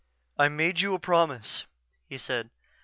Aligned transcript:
"I 0.35 0.49
made 0.49 0.79
you 0.79 0.89
no 0.93 0.97
promise," 0.97 1.67
he 2.09 2.17
said. 2.17 2.49